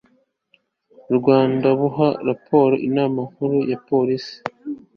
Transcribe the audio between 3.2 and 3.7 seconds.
nkuru